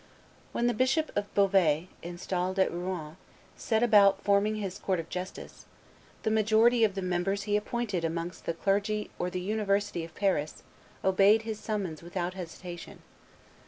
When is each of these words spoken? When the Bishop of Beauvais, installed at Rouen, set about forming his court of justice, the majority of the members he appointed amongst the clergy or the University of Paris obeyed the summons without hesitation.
When 0.51 0.65
the 0.65 0.73
Bishop 0.73 1.11
of 1.15 1.31
Beauvais, 1.35 1.87
installed 2.01 2.57
at 2.57 2.71
Rouen, 2.71 3.17
set 3.55 3.83
about 3.83 4.23
forming 4.23 4.55
his 4.55 4.79
court 4.79 4.99
of 4.99 5.09
justice, 5.09 5.67
the 6.23 6.31
majority 6.31 6.83
of 6.83 6.95
the 6.95 7.03
members 7.03 7.43
he 7.43 7.55
appointed 7.55 8.03
amongst 8.03 8.47
the 8.47 8.55
clergy 8.55 9.11
or 9.19 9.29
the 9.29 9.39
University 9.41 10.03
of 10.03 10.15
Paris 10.15 10.63
obeyed 11.05 11.41
the 11.43 11.53
summons 11.53 12.01
without 12.01 12.33
hesitation. 12.33 13.03